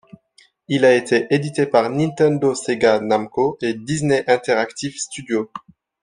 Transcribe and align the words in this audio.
Il 0.67 0.83
a 0.83 0.95
été 0.95 1.27
édité 1.29 1.67
par 1.67 1.87
Nintendo 1.91 2.55
Sega 2.55 2.99
Namco 3.01 3.59
et 3.61 3.75
Disney 3.75 4.23
Interactive 4.27 4.97
Studios. 4.97 5.51